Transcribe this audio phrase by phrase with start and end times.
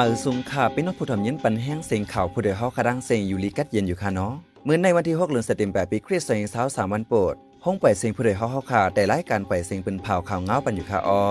[0.00, 4.32] มาซุงค่ะเป็นน้องผู้ทำยินปันแห้งเสียงข่าวผู้เดือดเฮาคดังเสียงอยู่ลีกัดเย็นอยู่ค่ะเนาะ
[4.64, 7.34] เมื่อในวันที่6เดือนสต็ม8ปีคริสต์ศักราช23วันโปรด
[7.64, 11.22] ห้องปล่อยเสียงผู้เดือดเฮาเฮาค่ะแต่รายการปล่อยเสียงเป็นเผาข่าวเงาปันอยู่ค่ะออ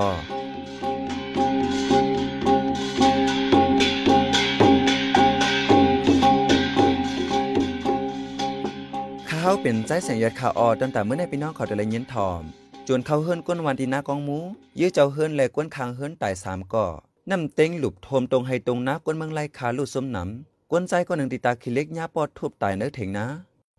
[9.30, 12.42] ข้าวเป็นใจแสงยอดข่าวออตั้งแต่เมื่อในพี่น้องเขาแต่ละยินทอม
[12.88, 14.38] จวนเขาเฮิรนก้นวันที่หน้ากองหมู
[14.80, 16.88] ยื้อเจ้าเฮิรนและก้นคางเฮิรนตายสามก่อ
[17.32, 23.26] นำเต็งหลุบโทมตรงให้ตรงนะก้นเมืองไรขาลูดสมหนำก้นใจก้นหนึ่งติตาขี้เล็กยาปอดทุบตายเนื้อเถงนะ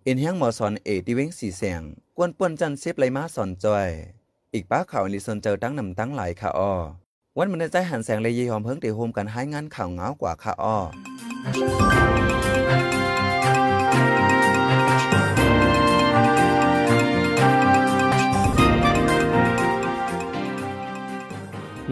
[0.05, 1.83] เอ็นเฮียงหมอสอนเอดีเว้งสีแสง
[2.19, 3.89] ก้นป่วนจันเซฟไรมาสอนจอย
[4.55, 6.73] อีกป้าข่าวลิซนเจอตั้งนำตั้งหลายค่ะอ้อ
[7.37, 10.77] วันมันใจหันแสงเลยยีหอมเพิ่งเตะโฮมกันหายงานข่าวเงากว่าค่ะอ้อ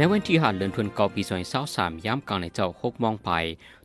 [0.01, 1.23] ในวันที่หาเดือนธันวาคมปี
[1.65, 3.31] 2023ย้ำกลางในเจ้า6มองไป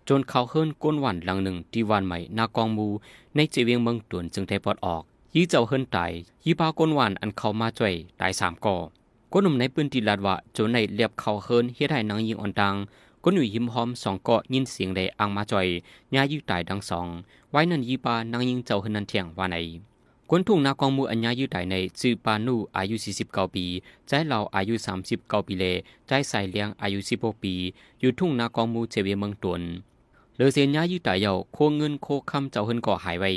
[0.08, 2.88] จนเขาเฮิรนก้นวันหลังหนึ่งที่วันใหม่นากองมู
[3.36, 5.04] ในเจเวียงเมืองตวนจึงได้ปลดออก
[5.36, 6.12] ยี่เจ้าเฮิรนตาย
[6.46, 8.76] ยี่ปาก้นวันอันเขามาจ่วยตายสามก่อ
[9.34, 12.76] ก้นหนุ่มในปืนตีลาดว่าจนในเรียบเขาเฮิรนเฮ็ดให้นางยิงอ่อนดัง
[13.24, 15.68] ก้นอยู่ยหิมหอมสองเกาะยินเสียงใดอังมาจ่อย
[16.16, 17.08] ยายี่ตายดังสอง
[17.52, 19.58] ไว้นั่นยี่ปานางยิงเจ้าเฮิรนนันเถียงว่าไหน
[20.36, 22.96] คนทุ่งนากองมูอัญญายู่ไดในซือปานูอายุ
[23.26, 23.66] 49ปี
[24.08, 24.74] ใจเหล่าอายุ
[25.10, 25.64] 39ปีเล
[26.08, 27.54] ใจใส่เลี้ยงอายุ16ปี
[28.00, 29.62] อยู่ทุ่งนากองมูเจเวียเมืองตวน
[30.36, 33.32] เหลือเซียนญายู่ไดเยาโคเงินโคคำเจ้าเฮินก่อหายไว้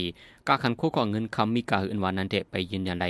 [0.46, 3.06] กาขันโคก่อเงินคำมีกาหืนวานันเดไปยืนยันได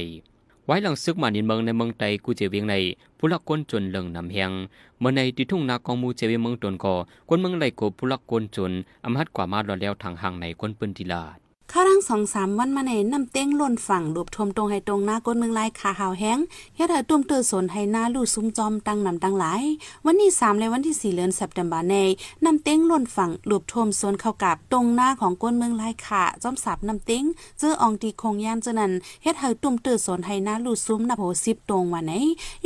[0.67, 2.75] ไว้หลังซึกมานินเมืองในเมืองไตกูเจเวียงใน
[3.19, 4.53] ผู้ลักกนจนเหลิงนำแหง
[4.99, 6.95] เมื่อในที่ทุ่งนากองมูเจเวียงเมืองตวนก่อ
[7.29, 8.73] คนเมืองไหลโกผู้ลักกนจน
[9.05, 11.39] อำหัดกว่ามาดอแล้วทางห่างในคนปืนทีลาด
[11.73, 16.39] ข้ารังสองสามวันมาในน้ำเต้งล่นฝั่งดูบทมตรงให้ตรงหน้าก้นเมืองลายขาหาวแห้ง
[16.77, 19.63] เฮ็ดให้ตุ่มเตอสนให้หน้าลู่ซุ้มจอมตั้งนำตั้งหลาย
[20.07, 21.97] วันที่สามและวันที่สี่เดือนเซปเทมเบอร์ใน
[22.45, 27.25] น้ำเต้งล่นฝั่งดูบทมโซนเข้ากับตรงหน้าของก้นเมืองลายขาจอมสับน้ำเต้ง
[27.59, 28.93] เจออองตีคงย่านเจนั้น
[29.23, 32.13] เฮ็ดให้ตุ่มเตอสนให้หน้าลู่ซุ้มนับโหสิบตรงวันไหน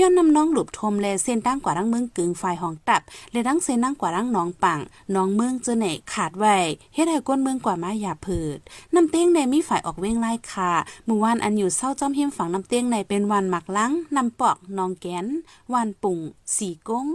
[0.01, 4.79] ย้อนนำน้องหลุบทมและเส้นตั้งกว่ารังเมืองกึ่งฝ่ายของตับและดังเส้นตั้งกว่ารังหนองปัง
[5.15, 6.57] น้องเมืองเจอไหนขาดไว้
[6.95, 8.61] เฮ็ดให้ก้นเมืองกว่ามาหยาผืด
[8.95, 10.73] น้ำเต้งในมีฝ่ายออกเว้งไล่ค่ะ
[11.05, 15.27] เมื่อวานอันอยู่เศร้าจอมหิมฝังน้ำเตียงในเป็นวันหมักล้างน้ำปอกนองแกน
[15.73, 16.19] วานปุ่ง
[16.57, 17.07] สีก้ง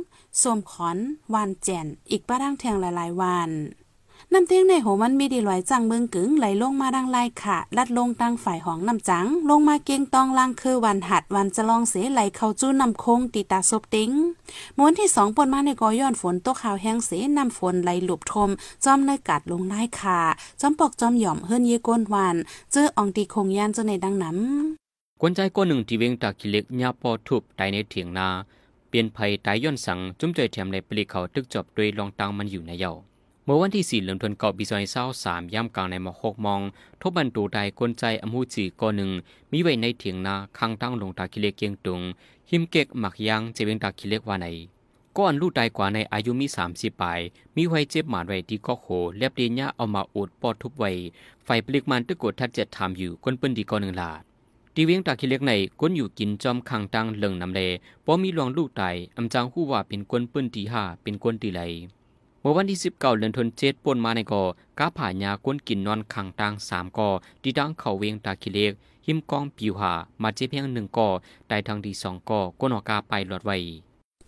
[0.41, 0.97] สมขอน
[1.33, 3.49] วานแจนอีกป้าดังแทงหลายๆวัน
[4.37, 14.11] น้ำเตียงในโหมันมีดีลอยจังเบิงกึ๋งไหลลงมาดังไล่ค่ะ ลัดลงตั้งฝ่ายของน้ำจัง ลงมาเกียงตองล่างคือวันหัดวันจะลองเสไหลเข้าจู้นำคงตีตาซบติง
[14.77, 18.49] ม้วนที่สองปนมาในกอย้อนฝนตกขาวแห้งเสนำฝนไหลหลุบทม
[18.83, 20.19] จอมในกัดลงไล่ค่ะ
[20.61, 22.35] จอมปอกจอมหย่อมเฮิรนเยก้นวาน
[22.71, 28.27] เจออองตีคงย่านเจอในดังน้ำกวนใจก้นหนึ่งที่เวงตากิเล็กยาปอทุบตในเถียงนา
[28.89, 32.93] เปลี่ยนภัยตายย้อนสังจุ้มใจแถมในปลีเขาตึกจบโดยลองตังมันอยู่ในเยา
[33.47, 36.61] เมื่อวันที่สี่เดือนธันวาคมปีสองพันเศร้าสามย่ำกลางในมหกมอง
[37.01, 39.11] ทบบรรตูใดกวนใจอมูจีก้อนหนึ่ง
[39.51, 42.01] มีไว้ในเถียงนาข้างตั้งลงตากิเลกเกียงตุง
[42.49, 44.47] หิมเก็กหมักยางเจเวงตากิเลกว่าใน
[45.17, 47.19] ก้อนลูกตายกว่าในอายุมีสามสิบปลาย
[47.55, 50.91] มีไว้เจ็บหมาดไว้ที่ก็โหเล็บเดียาเอามาอุดปอดทุบไว้
[51.45, 54.21] ไฟปลิกมันตึกกดทัดเจ็ดทำอยู่ก้นปิ้นดีก้อนหนึ่งลาด
[54.75, 57.61] ตีเวียงตาคิเล็กในก้นอยู่กินจอมขังตังเหลิงนำเล
[58.05, 61.61] พอมีหลวงลูกตายอำจางหู้ว่าเป็นก้นปืนตีห้าเป็นก้นตีไหล
[62.47, 64.43] มื่อวันที่สิบเก้าเดือนธันวาคมป่นมาในก่อ
[64.79, 67.09] กาผ่ายาก้นกินนอนขังตังสามก่อ
[67.41, 68.73] ที่ดังเขาเวงตาคิเล็ก
[69.05, 71.09] หิมกองปิวหามาเจเพียงหนึ่งก่อ
[71.47, 73.57] ได้ทางดีสองก่อก้นออกาไปหลอดไว้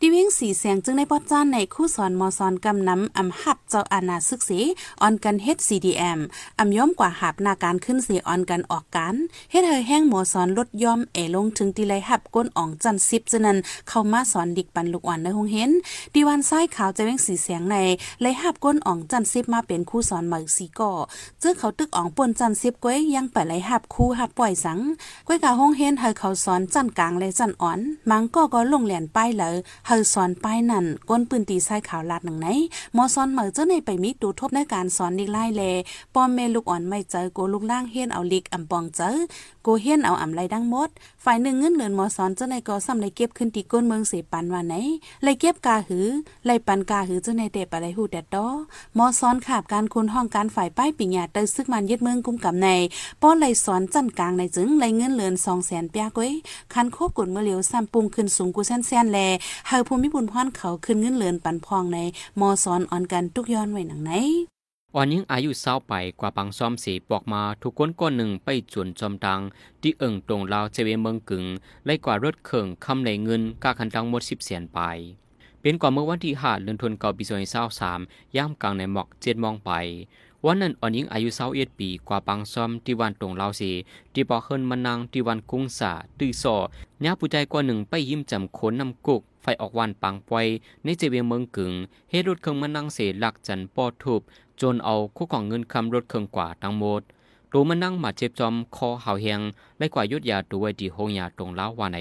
[0.02, 4.52] ดิวิงสีแสงจึงได้ปอดจ้านในคู่สอนมอสอนกำน้ำอำหับเจ้าอาณาศึกษ
[5.02, 6.20] ออนกันเฮ็ด CDM
[6.60, 9.16] อำย่อมกว่าหับนาการขึ้นเสียออนกันออกกัน
[9.52, 13.58] เฮ็ดเฮยแห้งหมอสอนลดย่อมเอลงถึงตีไลหับก้นอ่องจันซิบจนั้น
[13.90, 15.72] เข้ามาสอนดิกปันลูกอ่อนในห้องเห็น
[16.14, 17.78] ดีวันซ้ายขาวจะเว้งสีแสงใน
[18.22, 20.92] ไลหับก้นอ่องจันซิบมาเป็นคู่สอนมึกสีก่อ
[21.40, 24.80] เจ้าเขาตึกอ่องป่นจันซิบก้วยยังไปไลหับคู่หับปล่อยสัง
[25.28, 27.80] ก้วยกาห้องเห็นเฮยเขาสอนจันกลางและจันอ่อน
[28.10, 29.56] มังก็ก็ลงเหรียญป้ายเลย
[29.90, 32.48] เฮอสอนป้ายนั่นก้นปืนตีไส้ขาวลาดหนังไหน
[32.94, 35.64] หมอสอนเหมือเจ้าในไปมีดูทบในการสอนดิไล่แล
[36.14, 39.10] ปอมเมลูกอ่อนไม่เจอโกลูกล่างเฮียนเอาลิกอำปองเจอ
[39.64, 40.90] โกเฮียนเอาอำไรดังมด
[41.30, 44.76] ฝ่ายหนึ่งเงินเหลือนหมอสอนเจ้าในก็ซ้ำในเก็บขึ้นตีก้นเมืองเสปันว่าไหน
[45.24, 46.08] เลยเก็บกาหือ
[46.46, 48.48] เลยปันกาหือเจ้าในเตปอะไรหูแดดดอ
[48.96, 52.68] หมอสอนขาบการคุณห้องการฝ่ายป้ายปิญญาเตอซึกมันยึดเมืองกุมกับใน
[53.22, 56.32] ป้อเลยสอนจันกลางในจึงเลยเงินเหลือนสองแสนเปียก้อย
[56.74, 59.20] คันโคกุดเมื่อเหลียวซ้ำปุงขึ้นสูงกูแซนแซนแล
[59.68, 61.98] เฮาภูมิบุญพรเขาขึ้นเงินเหลือนปันพองใน
[62.40, 64.14] มอสอนอ่อนกันทุกย้อนไว้หนังไหน
[64.96, 69.40] อ่อนยิ่งอายุเศร้าไปกว่าปังซ้อมสีปอกมาทุกคนก้อนหนึ่งไปจวนจอมตัง
[69.82, 71.46] ที่เอิงตรงลาวเจเวเมืองกึ่ง
[71.86, 74.80] ไล่กว่ารถเข่งคำในเงินกาคันตังหมดสิบแสนไป
[75.62, 77.24] เป็นกว่าเมื่อวันที่5เดือนธันวาคมปี
[77.80, 79.72] 2023ย่ามกลางในหมอก7มองไป
[80.46, 83.72] วันนั้นอ่อนยิงอายุ21ปีกว่าปังซ้อมที่วันตรงลาวสี
[84.14, 86.56] ที่บ่เฮินมานังที่วันกุ้งสาตื้อซอ
[87.04, 90.48] ญาผู้ใจกว่าหนึ่งไปยิ้มจำขนนำกุกไฟออกวันปังปวย
[90.84, 91.74] ในเจเวีเมืองกึ่ง
[92.10, 94.22] เฮ็ดรถเครื่องมานังเสหลักจันปอทุบ
[94.62, 97.02] จนเอาคู่ของเงินคำรถเครื่องกว่าทั้งหมด
[97.52, 99.42] ตัวมันนั่งมาเจ็บจอมคอเห่าเฮียง
[99.78, 102.00] และกว่ายุดยาตัวไว้ดีโฮงยาตรงลาววาใน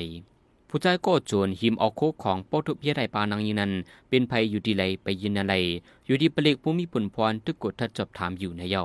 [0.68, 3.72] ผู้ใจก็โจนหิมเอาโคของปอทุบเพียไดปานังยินัน
[4.08, 5.54] เป็นภัยอยู่ดีไลไปยินอะไร
[6.06, 8.84] อยู่ที่เปลกผู้มีปุ่นพรทึกกดทัดจบถามอยู่ในเย้า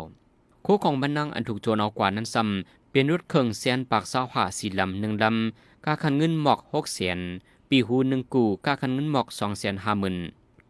[0.64, 7.20] โคของมันนั่งอันถูกโจนเอากว่านั้นซ้ำเป็นรถเครื่องเสียนปากเศร้าหาสีลำหนึ่งลำกาคันเงินหมอกหกเสียน
[7.70, 10.18] ปีหูหนึ่งกูกาคันเงินหมอกสองเสียนห้าหมื่น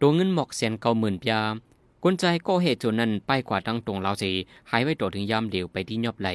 [0.01, 1.41] ตัวเงินหมอกเสียนเก้าหมื่นปยา
[2.03, 4.31] กุญใจก็เหตุจนนั้นไปกว่าตั้งตรงเราสี
[4.69, 6.29] หายไว้ตัวถึงยามเดียวไปที่ยอบไหล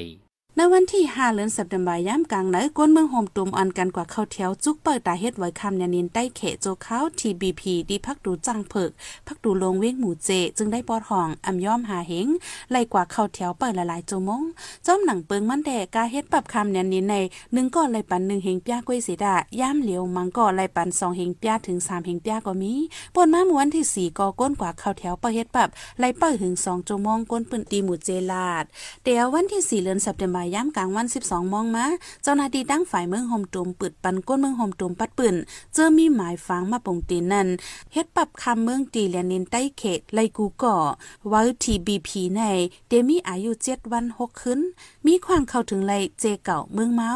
[0.59, 8.91] ในวันที่5เดือนสัปดาห์ยามกลางไหนก้นเมืองโฮมตุมอันกันกว่าเข้าแถวจุกเปิดตาเฮ็ดไว้คำยานินใต้เขโจเข้า TBP ดีพักดูจังเพิก
[9.27, 12.29] พักดูลงเว้งหมู่เจ จึงได้ปอดห้องอำย่อมหาเหง
[12.71, 14.43] ไล่กว่าเข้าแถวเปิดหลายๆจัวโมง
[14.87, 17.15] จ้อมหนังเปิงมันแดกาเฮ็ดปรับคำยานินใน
[17.45, 22.73] 1ก้อนไล่ปัน1เฮงปียกล้วยเสีดาย่ามเหลียวมังก็ไล่ปัน2เฮงปียถึง3เฮงปียก็มี
[23.15, 25.69] ปนมาเมือวันที่4ก็ก้นกว่าเข้าแถวเปิดเฮ็ดปรับ
[26.01, 28.65] ไล่เปิดถึง2จัวโมงก้นปืนตีหมู่เจลาด
[29.05, 31.87] เดี๋ยววันที่4เดือนสัปดาห์ยามกลางวัน 12 มองมา
[32.23, 35.37] เจ้าหน้าที่ตั้งฝ่ายเมืองโฮมตุมปืดปันก้นเมืองโฮมตุมปัดปืน
[35.75, 37.49] เจอมีหมายฟังมาปงตีนนั่น
[37.93, 40.77] เฮ็ดปรับคำเมืองตีแลนินใต้เขตไลกูก่อ
[41.33, 42.41] ว่าทีบีพีใน
[42.89, 44.61] เดมีอายุ7วัน6ขึ้น
[45.07, 47.11] มีความเข้าถึงไลเจเก่าเมืองเมา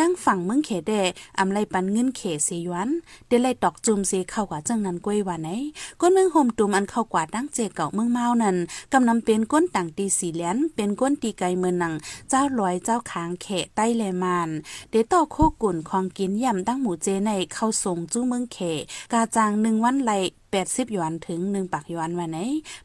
[0.00, 0.92] ตั้งฝั่งเมืองเขเด
[1.38, 2.88] อำไลปันเงินเขเสยวน
[3.28, 5.48] เดไลตอกจุมเสเข้ากว่าจังนั้นกวยว่าไหน
[6.00, 8.56] ก้นเมืองโฮมตุมอันเข้ากว่าตั้งเจเก่าเมืองเมานั่น
[8.92, 11.94] กำนำเป็นก้นต่างตีสีแหลนเป็นก้นตีไกเมืองหนัง
[12.30, 14.48] เจ้าลอยเจ้าขางเขใต้แลมาน
[14.90, 18.58] เดต่อโคกุ่นของกินย่ำตั้งหมูเจในเข้าส่งจู้เมืองเข
[19.12, 20.12] กาจางหนึ่งวันไหล
[20.62, 22.38] 80หยวนถึง 1 ปักหยวนวันไหน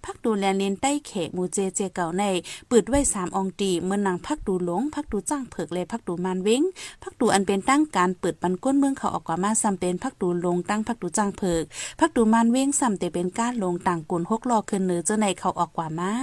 [0.05, 2.23] พักดูแลเลียนใต้เขมูเจเจเก่าใน
[2.69, 6.63] ปืดไว้3องตีเมื่อนางพักดูหลง พักดูจ้างเผิกเลยพักดูมันเว้ง
[7.03, 11.63] พักดูอันเป็นตั้งการเปิดปันก้นเมืองเขาออกกว่ามาซ้ำเป็นพักดูลงตั้งพักดูจ้างเผิก
[11.99, 16.13] พักดูมันเว้งซ้ำแต่เป็นการลงต่างกุนหกลอขึ้นเนือเจ้าในเขาออกกว่ามา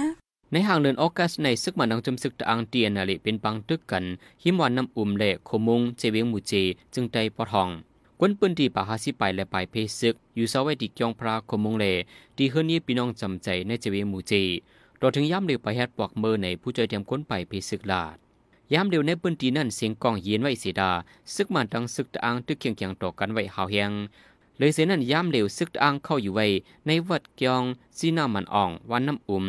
[0.51, 4.03] ในห่างเดินออกัสในซึกมันนังจำซึกตะอังเตียนนาลิเป็นปังตึกกัน
[4.43, 6.53] หิมวันน้ำอุ่มเละโคมุงเจเวงมูเจ
[6.93, 7.69] จึงใจปอทอง
[8.19, 11.93] กวนปืนที่ป่าหาสิไปและไปเพซึก อยู่เสาไว้ดิกยองพระโคมุงเละ
[12.35, 18.17] ที่เฮือนี้พี่น้องจำใจในเจเวงมูเรอถึงย้ำเร็วไปแฮดปอกเมอในผู้ใจเตรียมก้นไปเพซึกลาด
[18.73, 20.91] ย้ำเร็วในปืนตีนั่นเสียงกองเย็นไว้เสีดา
[21.33, 23.91] ซึกมันตั้งซึกตะอังตึกเคียงเคียงต่อกันไว้หาวเฮียง
[24.57, 26.45] เลยเสียนั่นย้ำเร็วซึกตะอังเข้าอยู่ไว้
[26.85, 27.63] ในวัดเกียง
[27.97, 29.45] ซีนามันอ่อง วันน้ำอุ่ม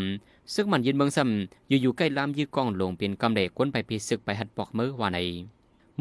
[0.54, 5.18] ซึกมันยินเบิงซ้ำอยู่อยู่ใกล้ลามยื้อกองลงเป็นกำเดก้นไปเพีซึกไปหัดปอกมือว่าใน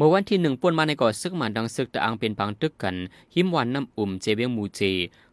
[0.00, 2.96] มื่อวันที่หนึ่งป่วนมาในก่อซึกมันดังซึกตะอังเป็นปังตึกกัน
[3.34, 4.80] หิมวันน้ำอุ่มเจเวียงมูเจ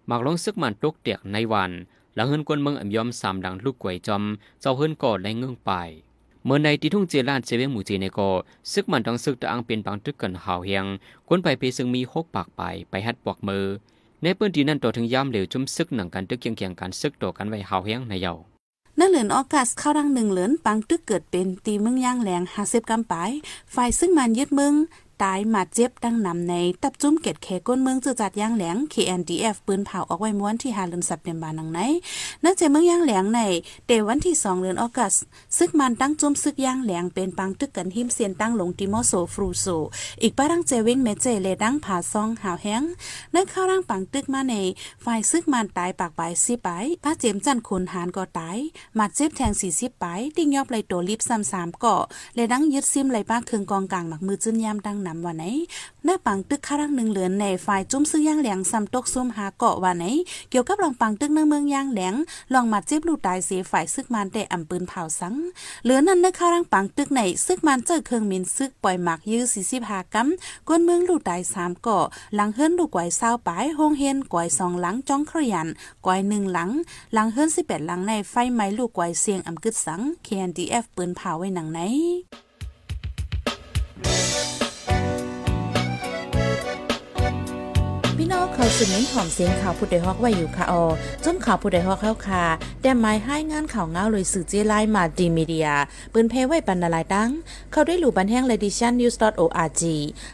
[0.09, 1.71] มักลงซึกมันตกเตียกในวัน
[2.15, 4.23] หลังเฮินกวนเมืองอ่ำยอมสามดังลูกกวยจอม
[4.61, 5.71] เจ้าเฮินก่อและเงื่องไป
[6.45, 8.29] เมื่อในที่ทุ่งเจลานเจเวียงหมู่เจในก่อ
[8.71, 10.85] ซึกมันดังซึกตะอังเป็นปังตึกกันหาวเฮียง
[11.27, 13.65] ก้นไปเพซึ่งมีหกปากไปไปฮัดปอกมือ
[14.23, 18.54] ในพื้นที่นั้นต่อถึงย่ำเหลวจุ่มซึกหนังกันตึกเคียงเคียงกันซึกต่อกันไว้หาวเฮียงในเยา
[19.05, 23.31] นั่นเหลือนออกัสเข้ารังหนึ่งเหลือนปังตึกเกิดเป็นตีเมืองย่างแหลงหาเซบกำปาย
[23.75, 24.73] ฝ่ายซึ่งมันยึดมึง
[25.23, 31.79] ตายมาเจ็บดังนำในตับจุ้มเกตแขก้นเมืองจือจัดย่างแหลง KNDF ปืนเผาออกไว้ม้วนที่หาเดืนสัปเดือนบานังไหน
[32.43, 33.41] น่าจเมืองย่างแหลงใน
[33.87, 35.15] เดวันที่2เดือนออกัส
[35.57, 39.65] ซึกมันตั้งจุ้มซึกย่างแหลงเป็นปังตึกกันหิมเซียนตั้งหลงติโมโซฟรูโซ
[40.21, 42.83] อีกป้าดังเจเวงเมเจเลดังผาซองหาวแห้ง
[43.31, 44.55] ในเข้าร่างปังตึกมาใน
[45.05, 46.69] ฝ่ายซึกมันตายปากปลายสิไป
[47.03, 48.57] ป้าเจมจันขุนหานก็ตาย
[48.97, 50.05] มาเจ็บแทง40ไป
[50.37, 52.03] ติ้งยอบไหลโตลิบซ้ำ3เกาะ
[52.35, 55.43] เลดังยึดซิมไหลป้าเครื่องกองกลางหมักมือจื้นยามดังนำว่าไหน
[56.05, 60.05] หน้าปังตึกข้ารังหนึ่งเหลือนในฝ่ายจุ้มซื้อย่างแหลงซ้ำตกซุ่มหาเกาะว่าไหน
[60.49, 62.15] เกี่ยวกับลองปังตึกเนืองเมืองย่างแหลง
[62.53, 65.33] ลองมาเจ็บลูกตายเสียฝ่ายซึกมันแต่อำปืนเผาสัง
[65.83, 75.67] เหลือนั้นในข้ารังปังตึกในซึกมันเจอเครื่องมินซึกปล่อยหมักยื้อสี่สิบหากำก้นเมืองลูกตายสามเกาะหลังเฮิรนลูกไกวเศร้าปายหงเฮนกวยสองหลังจ้องขยัน
[76.05, 76.69] กวยหนึ่งหลัง
[77.13, 81.79] หลังเฮิรนสิบแปดหลังในไฟไหม้ลูกไกวเสียงอำกึดสัง KNDF ปืนเผาไว้หนังไหน
[88.25, 90.83] พี่น้องเขาสืบเน้นหอมเสียงข่าวผู้ใดฮอกไว้อยู่ค่ะออ
[91.25, 92.43] จนข่าวผู้ใดฮอกเข้าค่ะ
[92.81, 95.69] แต่หมายให้งานข่าวเงาเลยสื่อเจไลมาดีมีเดีย
[96.13, 97.29] ปืนเพไว้ปันนาลายตั้ง
[97.71, 99.83] เข้าได้หลู่บันแห้ง lediciannews.org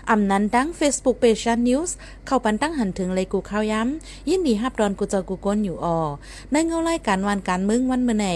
[0.10, 1.96] อำนั้นตั้ง Facebook page ชันนิวส์
[2.28, 6.00] เข้าปันตั้งหันถึงเลยกูข้าวย้ำ ยินดีฮับดอนกูเจอกูก้นอยู่ออ
[6.52, 8.28] ในเงาไล่การวันการมึงวันเมื่อไหน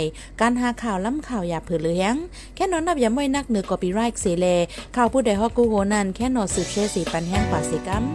[0.41, 2.15] การหาข่าวล้ำข่าวอย่าเผือเลี้ยง
[2.55, 4.45] แค่นอนนับย้ำไว้นักเหนือกอปีไรค์เสเล
[4.95, 8.05] ข่าวผู้ใดฮอกกูโหนันแค่นอสืบเชื่อสีปันแห้งกว่าสิกัม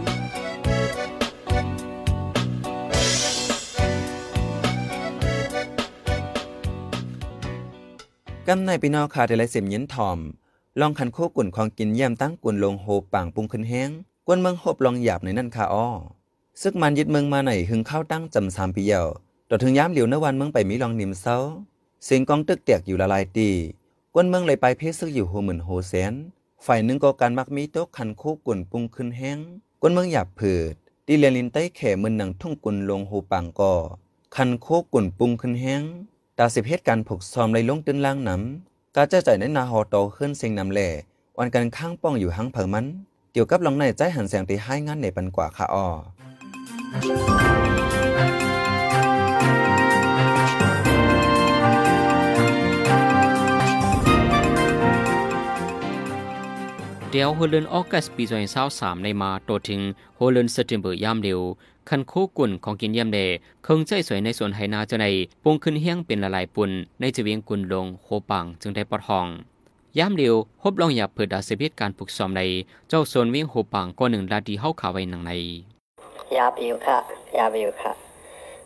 [8.59, 10.19] ำในพี่น้องขาได้ไรเสียมเย็นถ่อม
[10.79, 13.89] ลองคันโคกุ่นของกินแยมตั้งกุ่นลงโหป่างปุงขึ้นแห้ง
[14.27, 15.87] กวนเมืองโหบลองหยาบในนั่นค่ะอ้อ
[16.61, 19.01] ซึกมันยึดเมืองมาไหนหึงเข้าตั้งจำสามปีเยา
[19.49, 21.37] ต่อถึงย้ำเหลียวเนวันเมืองไปมีลองนิมเซา
[22.03, 23.49] เสียงกองตึกแตกอยู่ละลายตี
[24.13, 26.13] กวนเมืองเลยไปเพศซึกอยู่โหหมื่นโหแสน
[26.65, 29.39] ฝ่ายหนึ่งก็การมักมีโต๊ะคันโคกุ่นปุงขึ้นแห้ง
[29.81, 30.73] กวนเมืองหยาบเผิด
[31.07, 33.73] ดีเลียนลินใต้แข่มือหนังทุ่งกุ่นลงโหป่างก่อ
[34.35, 35.83] คันโคกุ่นปุงขึ้นแห้ง
[36.43, 40.89] ตาสิบเหตุการณ์ผกซอมเลยลงตึ้นล่างน้ำกาจะใจในนาหอโตขึ้นเสียงนำแหล่
[41.37, 42.85] วันกันข้างป้องอยู่หังเผอมัน
[43.31, 45.87] เกี่ยวกับลองในใจหันแสงตีให้งานในปันกว่าค่ะอ้อ
[57.13, 58.23] เดียวโฮเลนออกัสปี
[58.63, 59.81] 2023ในมาโตถึง
[60.15, 61.39] โฮเลนเซปเทมเบอร์ยามเร็ว
[61.89, 63.19] คันโคกุ่นของกินยามเด
[63.63, 65.07] เคงใจสวยในส่วนไหนาเจ้าใน
[65.43, 69.27] ปงขึ้นเฮียงเป็นละลายปุ่นในจะเวียงกุนลงโคปังจึงได้ปอดห้อง
[69.97, 72.41] ยามเร็วพบลองอยากเปิดดาเสพิตการปลุกซ้อมใน
[72.89, 75.31] เจ้าโซนเวียงโคปังก็หนึ่งลาดีเฮาขาไว้หนังใน
[76.35, 76.97] ยาบิวค่ะ
[77.37, 77.91] ยาบิวค่ะ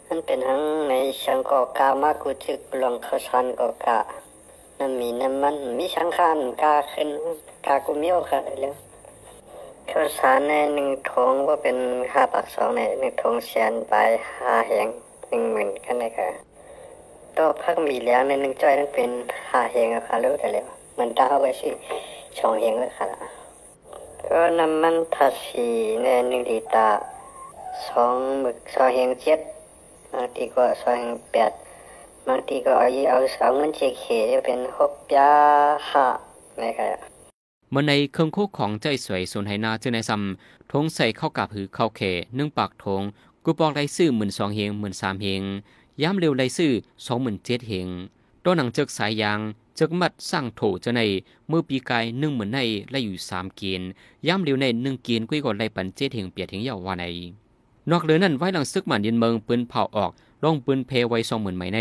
[0.08, 4.00] มันเป็นทั้งในเชิงกอกามากุจึกลงเขาชันกอกา
[4.80, 7.10] น้ำมีน้ำมันมีชังคานกาขึ้น
[7.66, 8.74] กากุมิโอค่ะเร็ว
[9.90, 11.78] ข้าวสารในหนึ่งถงว่าเป็น
[12.12, 13.94] ห้าปากสองในหนึ่งถงเสียนไป
[14.38, 14.88] ห้าแหง
[15.28, 16.30] หนึ่งหมื่นกันเลยค่ะ
[17.38, 19.10] ตัวพักมีแล้วในหนึ่งจ้อยนั้นเป็น
[19.50, 21.70] ห้าแหงอะค่ะรู้แต่เร็วเหมือนตาเอาไปสิ
[22.40, 23.10] สองแหงเลยค่ะ
[24.30, 25.68] ก็น้ำมันทัดสี
[26.04, 26.90] ในหนึ่งดีตา
[27.88, 29.40] สองหมึกสองแหงเจ็ด
[30.12, 31.52] บางทีก็สองแหงแปด
[32.30, 35.32] บางทีก็เอาอีเอาสองเงินเจเคจะเป็นหกยา
[35.90, 36.06] ห้า
[36.64, 36.98] นะครับ
[37.72, 42.02] เมื่อในเครื่องโคกของใจสวยส่วนไหนาเจอในซ้ำทงใส่เข้ากับหือเข้าเข
[42.38, 43.02] นึ่งปากทง
[43.44, 45.44] กูปอกไรซื้อหมื่นสองเฮงหมื่นสามเฮง
[46.02, 46.72] ย้ำเร็วไรซื้อ
[47.06, 47.88] สองหมื่นเจ็ดเฮง
[48.44, 49.40] ตัวหนังเจกสายยาง
[49.76, 51.02] เจกมัดสร้างโถเจาใน
[51.48, 52.60] เมื่อปีกายหนึ่งหมื่นใน
[52.92, 53.90] ไล่อยู่สามเกณฑ์
[54.28, 57.06] ย้ำเร็วในหนึ่งเกณฑ์กุ้ยกดไล่ปันเจ็ดเฮงเปียดเฮงยาววาใน
[57.92, 60.12] นอกเหลือนั้นไว้หลังซึกหมันยินเมืองปืนเผาออก
[60.44, 61.80] ร่องปืนเพไว้สองหมื่นไหมใน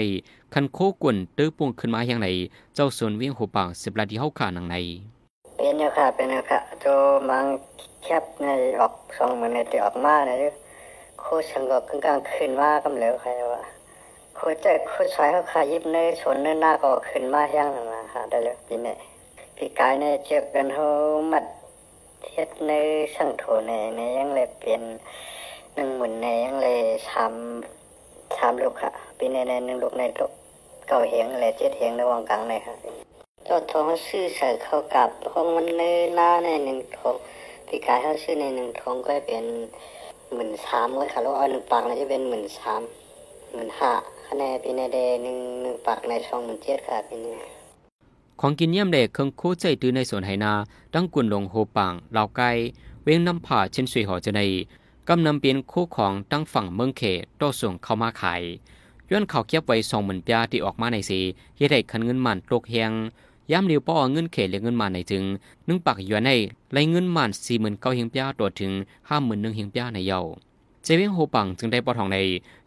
[0.54, 2.28] คันโคกวนตื้อปวงขึ้นมาอย่างไหน
[2.75, 4.76] เจ้าส่วนเวียงหูปางสิบลาดีเฮาขาหนังใน
[5.56, 6.99] เป็นอยู่ค่ะเป็นอยู่ค่ะตัว
[7.30, 7.44] บาง
[8.02, 8.49] แคบใน
[8.80, 10.54] ออกสองหมื่นในที่ออกมาเนี่ย
[11.20, 13.62] โคชังก็กลางขึ้นมาก็เหลวใครว่า
[14.37, 18.94] โคใจโคชายเขาขายิบเนชนเนหน้าก็ขึ้นมาแห้งมาค่ะได้เลยปีนี้
[19.56, 20.87] ปีกายเน่เจอกันเขา
[21.32, 21.44] มัด
[22.23, 24.82] เทียดเนยช่างโถในในยังเลยเป็น
[25.75, 27.25] หนึ่งหมื่นในยังเลยชา
[28.25, 30.31] มชามลูกค่ะปีในในหนึ่งลูกในลูก
[30.88, 32.75] เก้าเหียงเลยเจ็ดเหงในวังกลางเลยค่ะ
[33.45, 37.14] เจ้าทองซื้อใส่เข้ากับห้องมันเนยหน้าในหนึ่งทอง
[37.69, 39.45] ปีกายเขาซื้อในหนึ่งทองก็เป็น
[40.33, 42.83] หมื่นสามก็ค่ะแล้วเอาหนึ่งปากน่าจะเป็นหมื่นสาม
[43.52, 43.93] หมื่นห้า
[44.26, 47.35] คะแนนปีในเดหนึ่งหนึ่งปากในสองหมื่นเจ็ดค่ะปีนี้
[48.40, 50.52] ของกินเยี่ยมเด็กเครื่องโคใจตื้อในสวนไหนา
[50.95, 52.43] ตั้งกุนลงโฮปังเหล่าไก
[53.04, 54.40] เวงน้ำผ่าเช่นสวยหอจะใน
[55.08, 58.42] กำนำเป็นคู่ของตั้งฝั่งเมืองเขตโตส่งเข้ามาขาย
[59.11, 61.20] ย้อนเขาเก็บไว้สองหมื่นปยาที่ออกมาในสี
[61.56, 62.92] เฮ็ดให้คันเงินมันตกเฮียง
[63.50, 65.25] ย้ำเรียวป้อเงินเขตและเงินมันในจึง
[65.68, 66.30] นึ่งปักย้อนใน
[66.73, 68.73] ไล่เงินมันสี่หมื่นเก้าเฮียงปยาตัวถึง
[69.08, 70.20] ห้าหมื่นหนึ่งเฮียงปยาในเยา
[70.82, 72.18] เจเวงโฮปังจึงได้ปอทองใน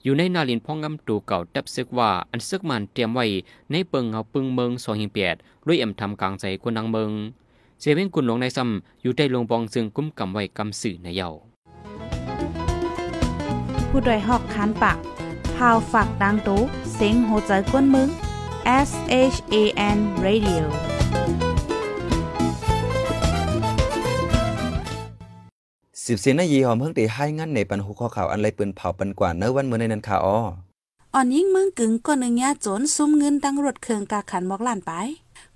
[0.03, 3.25] อยู่ในนาลินพ่องงำตูเก่าดับซึกว่าอันซึกมันเตรียมไว้
[3.71, 7.11] ในเปิงเงาปึงเมืองสองเฮียงเปียดลุยเอ็มทำกลางใจคนนางเมือง
[7.79, 11.29] เจเวงกุนหลงในซ้ำอยู่ใต้ลงบองจึงกุ้มกำไว้กำสื่อในเยา
[13.89, 14.97] ผู้ดยหอกคานปาก
[15.55, 16.61] พาวฝากดังตู้
[16.93, 18.09] เซ็งโหใจกวนมึง
[18.87, 18.89] S
[19.33, 19.55] H A
[19.95, 20.63] N Radio
[26.05, 30.39] สิบเสียนายีหอมเพิ่งตีให้งั้นในปันหุข้อข่าวอันไรปืนเผาปันกว่าเนื้อวันเมื่อในนั้นค่ะอ้อ
[31.13, 34.91] อ่อนยิ่งเมืองกึ่งก็นึงยาโจนซุ่มเงินดังรถเครื่องกาขันบอกล้านไป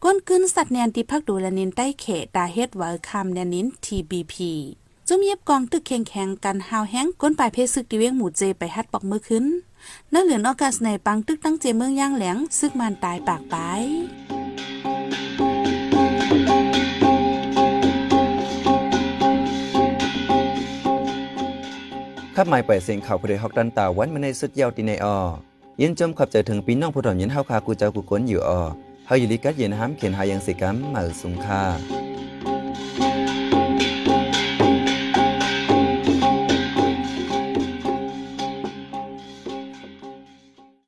[0.03, 4.35] ก้นกึนสัตว์แนนที่พักดูแลนินใต้เขตดาเฮ็ดไว้คำแนนนิน TBP
[5.13, 9.46] จุ่มเย็บกองตึกแข็งแข็งกันหาวแห้งก้นปลายเพศซึกดิเวียงหมู่เจไปฮัดปอกมือขึ้น
[10.10, 13.56] เนื้อเหลือนออกัสในปังตึกตั้งเจเมืองย่างแหลงซึกมันตายปากไป
[22.36, 25.18] ขับหมายไปเสียงข่าวผู้ใดฮอกดันตาวันมาในสุดยาวตีในออ
[25.82, 28.62] ยินจมขับเจอถึงปีน้องผู้ถอนยินเฮาคากูเจ้ากูก้นอยู่ออ
[29.08, 31.62] เฮาอยู่ลิกัดเย็นห้ามเขียนหายังสิกรรมมาสุงค่า